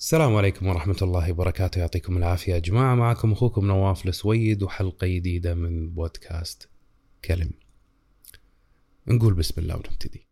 [0.00, 1.78] السلام عليكم ورحمة الله وبركاته.
[1.78, 2.54] يعطيكم العافية.
[2.54, 6.68] يا جماعة معكم أخوكم نواف السويد وحلقة جديدة من بودكاست
[7.24, 7.50] كلم
[9.06, 10.26] نقول بسم الله ونبتدي.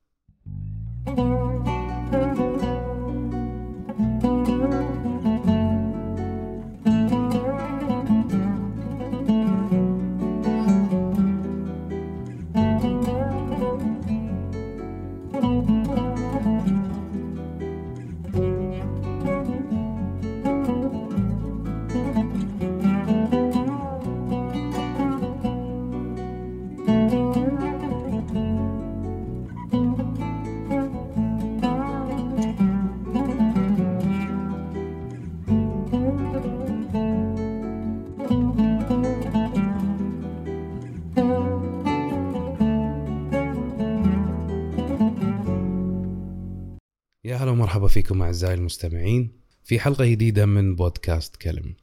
[47.26, 49.32] يا هلا ومرحبا فيكم أعزائي المستمعين
[49.64, 51.74] في حلقة جديدة من بودكاست كلم.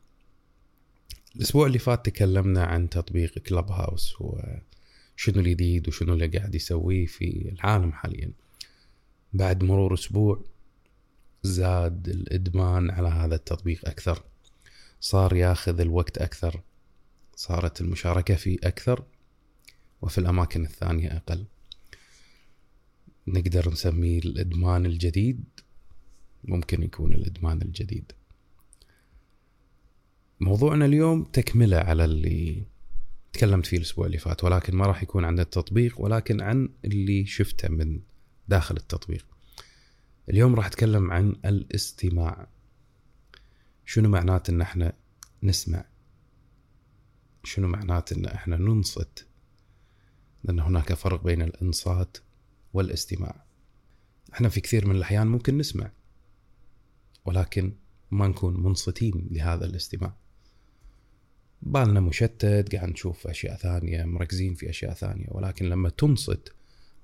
[1.36, 7.50] الأسبوع اللي فات تكلمنا عن تطبيق كلب هاوس وشنو الجديد وشنو اللي قاعد يسويه في
[7.52, 8.32] العالم حاليا.
[9.34, 10.44] بعد مرور أسبوع
[11.44, 14.24] زاد الإدمان على هذا التطبيق أكثر.
[15.00, 16.62] صار ياخذ الوقت أكثر.
[17.36, 19.04] صارت المشاركة فيه أكثر.
[20.02, 21.46] وفي الأماكن الثانية أقل.
[23.28, 25.44] نقدر نسميه الإدمان الجديد
[26.44, 28.12] ممكن يكون الإدمان الجديد.
[30.40, 32.64] موضوعنا اليوم تكملة على اللي
[33.34, 37.70] تكلمت فيه الأسبوع اللي فات ولكن ما راح يكون عن التطبيق ولكن عن اللي شفته
[37.70, 38.00] من
[38.48, 39.26] داخل التطبيق.
[40.30, 42.48] اليوم راح أتكلم عن الاستماع.
[43.86, 44.94] شنو معنات إن إحنا
[45.44, 45.86] نسمع؟
[47.44, 49.26] شنو معنات إن إحنا ننصت؟
[50.44, 52.18] لأن هناك فرق بين الإنصات
[52.74, 53.44] والاستماع.
[54.34, 55.92] إحنا في كثير من الأحيان ممكن نسمع
[57.26, 57.74] ولكن
[58.12, 60.16] ما نكون منصتين لهذا الاستماع.
[61.62, 66.54] بالنا مشتت قاعد نشوف أشياء ثانية مركزين في أشياء ثانية ولكن لما تنصت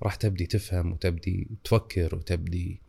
[0.03, 2.81] راح تبدي تفهم وتبدي تفكر وتبدي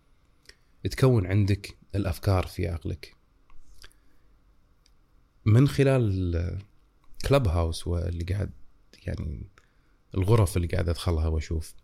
[0.90, 3.14] تكون عندك الأفكار في عقلك.
[5.44, 6.58] من خلال
[7.28, 8.50] كلب هاوس واللي قاعد
[9.06, 9.46] يعني
[10.14, 11.74] الغرف اللي قاعد أدخلها وأشوف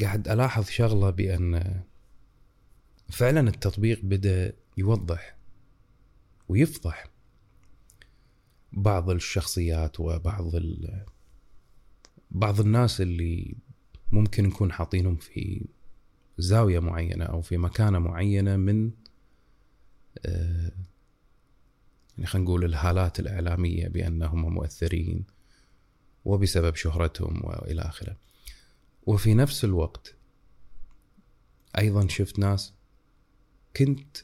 [0.00, 1.80] قاعد ألاحظ شغلة بأن
[3.10, 5.36] فعلا التطبيق بدأ يوضح
[6.48, 7.06] ويفضح
[8.72, 11.04] بعض الشخصيات وبعض ال...
[12.30, 13.54] بعض الناس اللي
[14.12, 15.66] ممكن نكون حاطينهم في
[16.38, 18.90] زاوية معينة أو في مكانة معينة من
[20.26, 20.72] آه،
[22.16, 25.24] يعني خلينا نقول الهالات الإعلامية بأنهم مؤثرين
[26.24, 28.16] وبسبب شهرتهم وإلى آخره.
[29.06, 30.14] وفي نفس الوقت
[31.78, 32.74] أيضا شفت ناس
[33.76, 34.16] كنت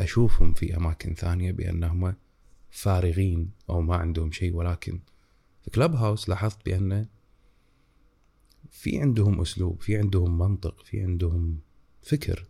[0.00, 2.14] أشوفهم في أماكن ثانية بأنهم
[2.70, 5.00] فارغين أو ما عندهم شيء ولكن
[5.62, 7.06] في كلب هاوس لاحظت بأن
[8.70, 11.60] في عندهم أسلوب في عندهم منطق في عندهم
[12.02, 12.46] فكر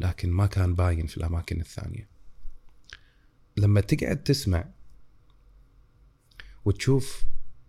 [0.00, 2.08] لكن ما كان باين في الأماكن الثانية.
[3.56, 4.68] لما تقعد تسمع
[6.64, 7.24] وتشوف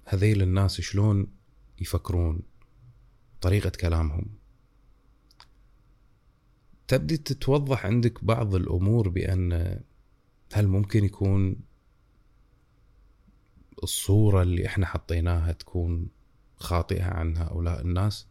[0.06, 1.28] هذيل الناس شلون
[1.80, 2.42] يفكرون
[3.42, 4.26] طريقة كلامهم.
[6.88, 9.80] تبدي تتوضح عندك بعض الأمور بأن
[10.54, 11.56] هل ممكن يكون
[13.84, 16.08] الصورة اللي إحنا حطيناها تكون
[16.56, 18.28] خاطئة عن هؤلاء الناس؟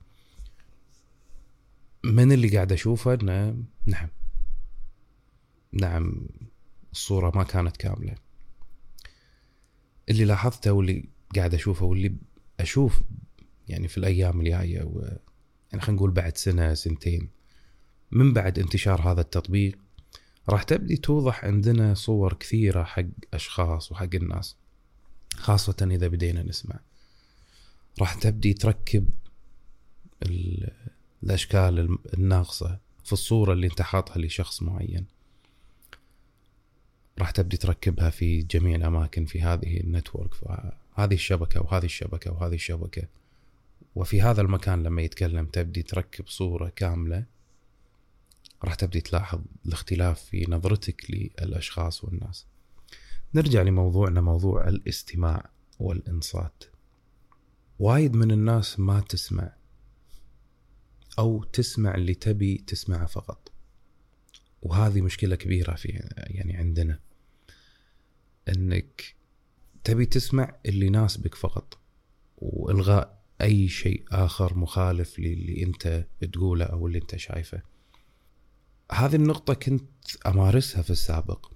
[2.04, 4.08] من اللي قاعد أشوفه أنه نعم
[5.72, 6.26] نعم
[6.92, 8.14] الصورة ما كانت كاملة.
[10.08, 12.16] اللي لاحظته واللي قاعد أشوفه واللي
[12.60, 13.02] أشوف
[13.70, 15.00] يعني في الأيام الجاية و...
[15.72, 17.28] يعني خلينا نقول بعد سنة سنتين.
[18.10, 19.78] من بعد انتشار هذا التطبيق
[20.48, 23.04] راح تبدي توضح عندنا صور كثيرة حق
[23.34, 24.56] أشخاص وحق الناس
[25.34, 26.80] خاصة إذا بدينا نسمع.
[28.00, 29.08] راح تبدي تركب
[30.22, 30.70] ال...
[31.22, 35.06] الأشكال الناقصة في الصورة اللي أنت حاطها لشخص معين.
[37.18, 40.30] راح تبدي تركبها في جميع الأماكن في هذه النتورك
[40.94, 43.02] هذه الشبكة وهذه الشبكة وهذه الشبكة.
[43.94, 47.24] وفي هذا المكان لما يتكلم تبدي تركب صورة كاملة
[48.64, 52.46] راح تبدي تلاحظ الاختلاف في نظرتك للأشخاص والناس.
[53.34, 56.64] نرجع لموضوعنا موضوع الاستماع والإنصات.
[57.78, 59.52] وايد من الناس ما تسمع
[61.18, 63.52] أو تسمع اللي تبي تسمعه فقط.
[64.62, 66.98] وهذه مشكلة كبيرة في يعني عندنا.
[68.48, 69.14] إنك
[69.84, 71.78] تبي تسمع اللي يناسبك فقط
[72.36, 77.62] والغاء أي شيء آخر مخالف للي أنت تقوله أو اللي أنت شايفه.
[78.92, 81.52] هذه النقطة كنت أمارسها في السابق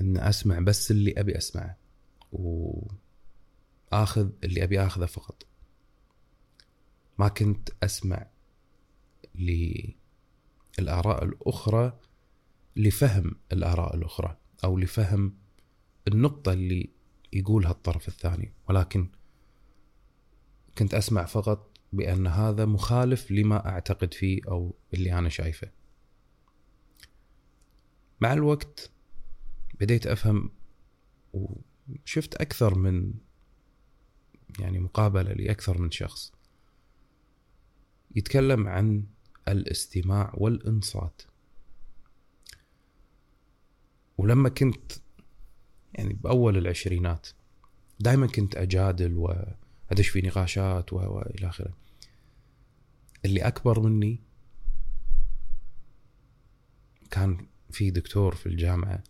[0.00, 1.76] أن أسمع بس اللي أبي أسمعه
[2.32, 5.46] وآخذ اللي أبي آخذه فقط.
[7.18, 8.26] ما كنت أسمع
[9.34, 11.98] للآراء الأخرى
[12.76, 15.34] لفهم الآراء الأخرى أو لفهم
[16.08, 16.90] النقطة اللي
[17.32, 19.08] يقولها الطرف الثاني ولكن
[20.78, 25.70] كنت أسمع فقط بأن هذا مخالف لما أعتقد فيه أو اللي أنا شايفه.
[28.20, 28.90] مع الوقت
[29.80, 30.50] بديت أفهم
[31.32, 33.14] وشفت أكثر من
[34.58, 36.32] يعني مقابلة لأكثر من شخص
[38.16, 39.04] يتكلم عن
[39.48, 41.22] الاستماع والإنصات.
[44.18, 44.92] ولما كنت
[45.94, 47.28] يعني بأول العشرينات
[48.00, 49.16] دائما كنت أجادل
[49.92, 51.72] وأدش في نقاشات وإلى آخره.
[53.24, 54.20] اللي أكبر مني
[57.10, 59.04] كان في دكتور في الجامعة.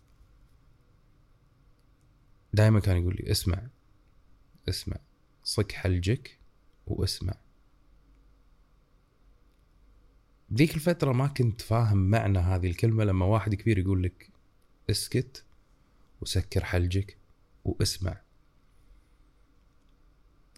[2.53, 3.67] دائما كان يقول لي اسمع
[4.69, 4.97] اسمع
[5.43, 6.39] صك حلجك
[6.87, 7.33] واسمع.
[10.53, 14.29] ذيك الفترة ما كنت فاهم معنى هذه الكلمة لما واحد كبير يقول لك
[14.89, 15.45] اسكت
[16.21, 17.17] وسكر حلجك
[17.65, 18.22] واسمع.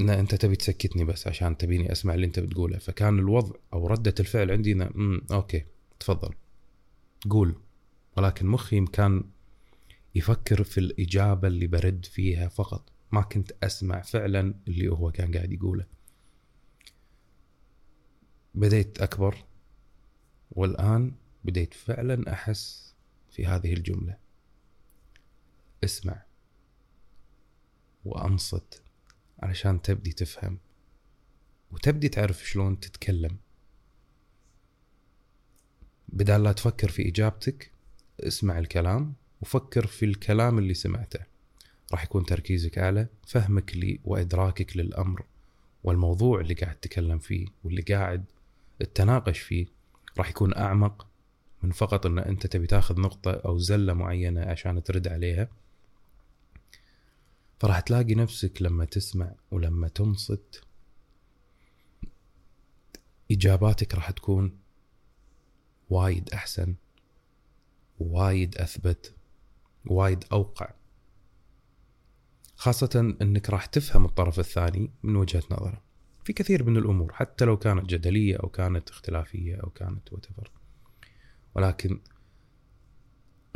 [0.01, 2.77] ان أنت تبي تسكتني بس عشان تبيني أسمع اللي أنت بتقوله.
[2.77, 5.65] فكان الوضع أو ردة الفعل عندي امم أوكي
[5.99, 6.33] تفضل.
[7.29, 7.55] قول.
[8.17, 9.23] ولكن مخي كان
[10.15, 12.89] يفكر في الإجابة اللي برد فيها فقط.
[13.11, 15.85] ما كنت أسمع فعلا اللي هو كان قاعد يقوله.
[18.55, 19.35] بديت أكبر
[20.51, 21.11] والآن
[21.43, 22.95] بديت فعلا أحس
[23.31, 24.17] في هذه الجملة.
[25.83, 26.23] اسمع.
[28.05, 28.84] وأنصت.
[29.45, 30.57] علشان تبدي تفهم
[31.71, 33.37] وتبدي تعرف شلون تتكلم.
[36.07, 37.71] بدال لا تفكر في إجابتك
[38.19, 41.19] اسمع الكلام وفكر في الكلام اللي سمعته.
[41.91, 45.25] راح يكون تركيزك أعلى فهمك لي وإدراكك للأمر
[45.83, 48.25] والموضوع اللي قاعد تتكلم فيه واللي قاعد
[48.79, 49.65] تتناقش فيه
[50.17, 51.07] راح يكون أعمق
[51.63, 55.47] من فقط أن أنت تبي تاخذ نقطة أو زلة معينة عشان ترد عليها.
[57.59, 60.63] فراح تلاقي نفسك لما تسمع ولما تنصت
[63.31, 64.57] إجاباتك راح تكون
[65.89, 66.75] وايد أحسن
[67.99, 69.15] وايد أثبت
[69.85, 70.73] وايد أوقع.
[72.55, 75.81] خاصة إنك راح تفهم الطرف الثاني من وجهة نظره
[76.23, 80.51] في كثير من الأمور حتى لو كانت جدلية أو كانت اختلافية أو كانت وتفر
[81.55, 81.99] ولكن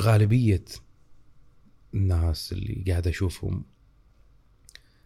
[0.02, 0.66] غالبية
[1.94, 3.66] الناس اللي قاعد أشوفهم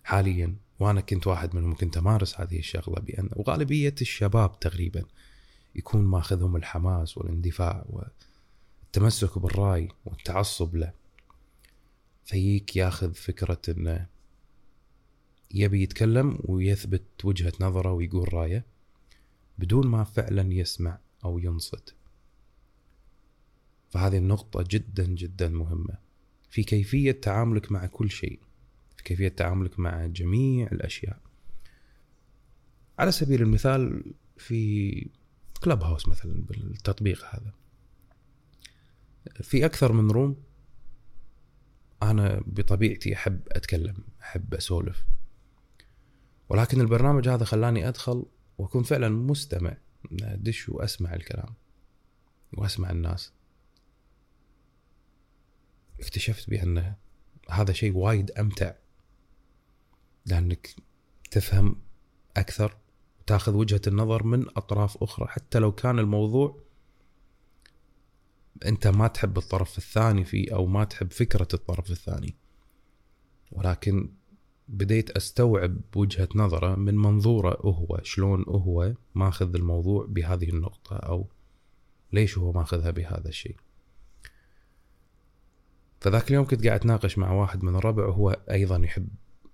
[0.03, 5.03] حاليا وأنا كنت واحد منهم كنت أمارس هذه الشغلة بأن وغالبية الشباب تقريبا
[5.75, 7.85] يكون ماخذهم الحماس والاندفاع
[8.83, 10.93] التمسك بالرأي والتعصب له.
[12.25, 14.07] فيك ياخذ فكرة إنه
[15.53, 18.65] يبي يتكلم ويثبت وجهة نظره ويقول رأيه
[19.57, 21.95] بدون ما فعلا يسمع أو ينصت.
[23.89, 25.97] فهذه النقطة جدا جدا مهمة
[26.49, 28.39] في كيفية تعاملك مع كل شيء.
[29.03, 31.19] في كيفية تعاملك مع جميع الأشياء.
[32.99, 35.09] على سبيل المثال في
[35.63, 37.53] كلب هاوس مثلا بالتطبيق هذا.
[39.41, 40.43] في أكثر من روم
[42.03, 45.05] أنا بطبيعتي أحب أتكلم أحب أسولف.
[46.49, 48.25] ولكن البرنامج هذا خلاني أدخل
[48.57, 49.77] وأكون فعلا مستمع
[50.21, 51.53] أدش وأسمع الكلام
[52.53, 53.33] وأسمع الناس.
[55.99, 56.95] اكتشفت بأن
[57.49, 58.82] هذا شيء وايد أمتع
[60.25, 60.75] لأنك
[61.31, 61.75] تفهم
[62.37, 62.77] أكثر
[63.27, 65.27] تأخذ وجهة النظر من أطراف أخرى.
[65.27, 66.63] حتى لو كان الموضوع
[68.65, 72.35] أنت ما تحب الطرف الثاني فيه أو ما تحب فكرة الطرف الثاني.
[73.51, 74.09] ولكن
[74.67, 81.27] بديت أستوعب وجهة نظره من منظوره هو شلون هو ماخذ الموضوع بهذه النقطة أو
[82.13, 83.55] ليش هو ماخذها بهذا الشيء.
[86.01, 89.07] فذاك اليوم كنت قاعد أتناقش مع واحد من الربع وهو أيضا يحب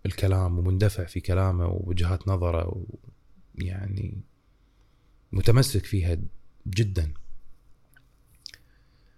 [0.06, 2.86] الكلام ومندفع في كلامه ووجهات نظره
[3.56, 4.22] يعني
[5.32, 6.18] متمسك فيها
[6.68, 7.14] جدا.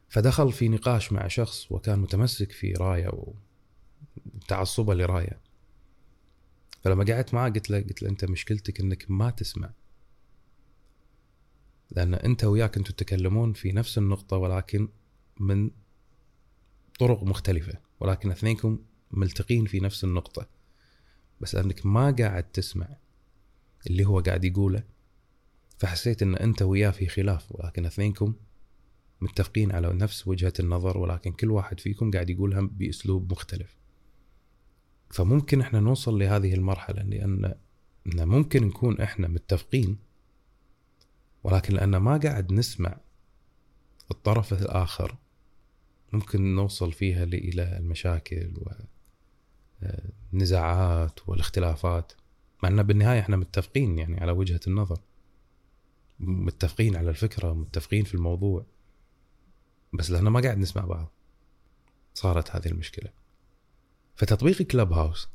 [0.10, 3.12] فدخل في نقاش مع شخص وكان متمسك في رايه
[4.36, 5.40] وتعصبه لرايه.
[6.84, 9.74] فلما قعدت معاه قلت له قلت له أنت مشكلتك إنك ما تسمع.
[11.92, 14.90] لأن أنت وياك أنتم تتكلمون في نفس النقطة ولكن
[15.40, 15.72] من
[17.00, 18.80] طرق مختلفة ولكن اثنينكم
[19.12, 20.61] ملتقين في نفس النقطة.
[21.42, 22.88] بس لأنك ما قاعد تسمع
[23.88, 24.84] اللي هو قاعد يقوله
[25.78, 28.34] فحسيت إن أنت وياه في خلاف ولكن اثنينكم
[29.22, 33.78] متفقين على نفس وجهة النظر ولكن كل واحد فيكم قاعد يقولها بأسلوب مختلف.
[35.10, 37.54] فممكن إحنا نوصل لهذه المرحلة لأن
[38.08, 39.98] إن ممكن نكون إحنا متفقين
[41.44, 42.98] ولكن لأن ما قاعد نسمع
[44.12, 45.18] الطرف الآخر
[46.14, 48.54] ممكن نوصل فيها إلى المشاكل
[50.32, 52.12] والنزاعات والاختلافات
[52.64, 55.00] مع أن بالنهاية إحنا متفقين يعني على وجهة النظر.
[56.20, 58.66] متفقين على الفكرة متفقين في الموضوع.
[59.94, 61.12] بس لأننا ما قاعد نسمع بعض.
[62.14, 63.12] صارت هذه المشكلة.
[64.16, 65.28] فتطبيق كلاب هاوس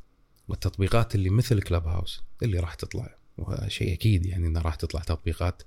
[0.49, 5.62] والتطبيقات اللي مثل كلاب هاوس اللي راح تطلع وشيء أكيد يعني أنه راح تطلع تطبيقات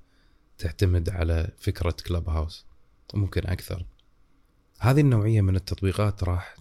[0.58, 2.66] تعتمد على فكرة كلاب هاوس
[3.14, 3.86] وممكن أكثر.
[4.80, 6.59] هذه النوعية من التطبيقات راح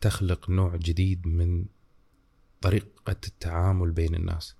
[0.00, 1.66] تخلق نوع جديد من
[2.60, 4.56] طريقة التعامل بين الناس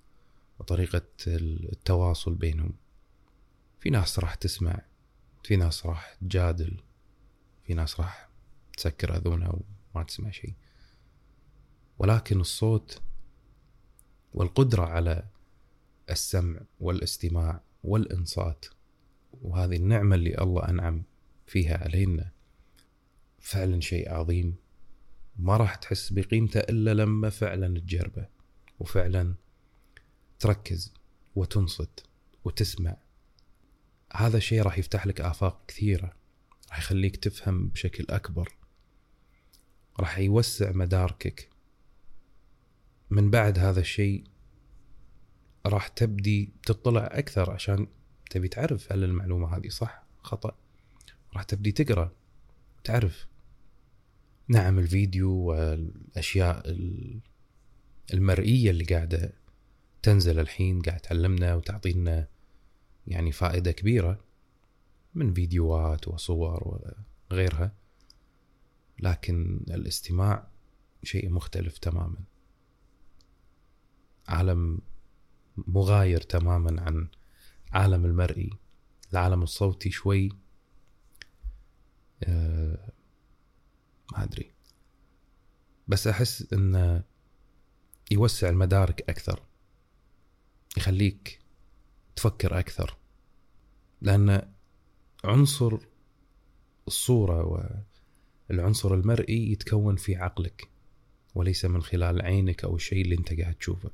[0.59, 2.73] وطريقة التواصل بينهم.
[3.81, 4.83] في ناس راح تسمع
[5.43, 6.81] في ناس راح تجادل
[7.65, 8.29] في ناس راح
[8.77, 9.59] تسكر أذونها
[9.95, 10.55] وما تسمع شيء.
[11.99, 13.03] ولكن الصوت
[14.35, 15.25] والقدرة على
[16.11, 18.67] السمع والاستماع والإنصات
[19.43, 21.03] وهذه النعمة اللي الله أنعم
[21.47, 22.31] فيها علينا
[23.39, 24.57] فعلا شيء عظيم.
[25.39, 28.29] ما راح تحس بقيمته إلا لما فعلا تجربه
[28.81, 29.35] وفعلا
[30.39, 30.95] تركز
[31.35, 32.07] وتنصت
[32.45, 32.97] وتسمع.
[34.13, 36.13] هذا الشيء راح يفتح لك آفاق كثيرة
[36.69, 38.57] راح يخليك تفهم بشكل أكبر
[40.01, 41.51] راح يوسع مداركك.
[43.11, 44.25] من بعد هذا الشيء
[45.67, 47.87] راح تبدي تطلع أكثر عشان
[48.31, 50.57] تبي تعرف هل المعلومة هذه صح خطأ.
[51.35, 52.13] راح تبدي تقرأ
[52.85, 53.27] تعرف
[54.49, 56.63] نعم الفيديو والأشياء
[58.15, 59.33] المرئية اللي قاعدة
[60.03, 62.29] تنزل الحين قاعد تعلمنا وتعطينا
[63.07, 64.21] يعني فائدة كبيرة
[65.15, 66.81] من فيديوهات وصور
[67.31, 67.73] وغيرها.
[68.99, 70.49] لكن الاستماع
[71.03, 72.19] شيء مختلف تماما.
[74.29, 74.81] عالم
[75.57, 77.09] مغاير تماما عن
[77.73, 78.51] عالم المرئي.
[79.13, 80.29] العالم الصوتي شوي
[82.23, 82.96] أه
[84.13, 84.51] ما أدري.
[85.89, 87.03] بس أحس انه
[88.11, 89.43] يوسع المدارك أكثر.
[90.77, 91.41] يخليك
[92.17, 92.97] تفكر أكثر.
[94.03, 94.53] لأن
[95.25, 95.79] عنصر
[96.87, 97.71] الصورة
[98.51, 100.69] والعنصر المرئي يتكون في عقلك
[101.35, 103.91] وليس من خلال عينك أو الشيء اللي أنت قاعد تشوفه.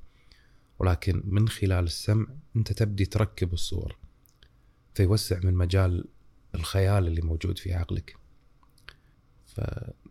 [0.79, 2.27] ولكن من خلال السمع
[2.57, 3.97] أنت تبدي تركب الصور
[4.95, 6.05] فيوسع من مجال
[6.55, 8.17] الخيال اللي موجود في عقلك.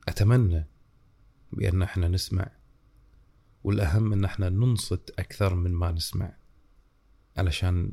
[0.07, 0.65] فأتمنى
[1.51, 2.51] بأن إحنا نسمع
[3.63, 6.33] والأهم أن إحنا ننصت أكثر من ما نسمع
[7.37, 7.91] علشان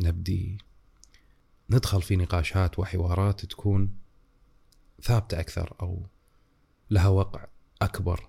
[0.00, 0.58] نبدي
[1.70, 3.98] ندخل في نقاشات وحوارات تكون
[5.02, 6.06] ثابتة أكثر أو
[6.90, 7.46] لها وقع
[7.82, 8.28] أكبر.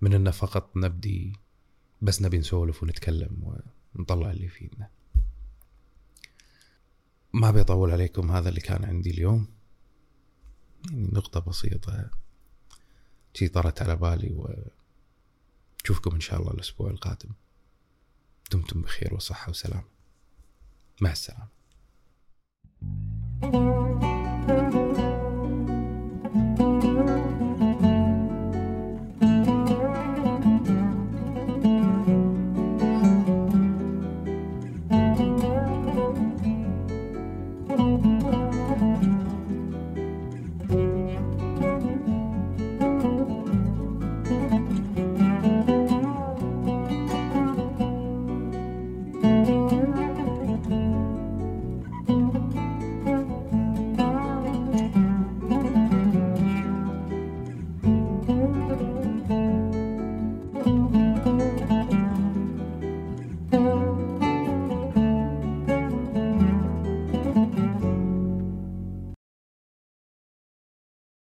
[0.00, 1.32] من أن فقط نبدي
[2.02, 3.60] بس نبي نسولف ونتكلم
[3.94, 4.90] ونطلع اللي فينا
[7.32, 9.48] ما بيطول عليكم هذا اللي كان عندي اليوم.
[10.90, 12.10] يعني نقطة بسيطة.
[13.34, 14.34] شي طرت على بالي
[15.84, 17.30] وشوفكم إن شاء الله الأسبوع القادم.
[18.52, 19.84] دمتم بخير وصحة وسلامة.
[21.00, 21.48] مع السلامة.